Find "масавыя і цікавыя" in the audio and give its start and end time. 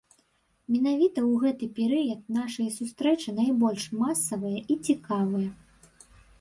4.03-5.49